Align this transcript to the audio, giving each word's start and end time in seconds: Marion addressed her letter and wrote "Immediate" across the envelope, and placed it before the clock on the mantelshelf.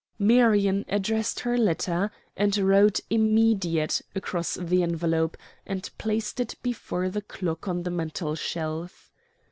Marion 0.17 0.83
addressed 0.89 1.41
her 1.41 1.55
letter 1.59 2.09
and 2.35 2.57
wrote 2.57 2.99
"Immediate" 3.11 4.01
across 4.15 4.55
the 4.55 4.81
envelope, 4.81 5.37
and 5.63 5.91
placed 5.99 6.39
it 6.39 6.55
before 6.63 7.07
the 7.07 7.21
clock 7.21 7.67
on 7.67 7.83
the 7.83 7.91
mantelshelf. 7.91 9.11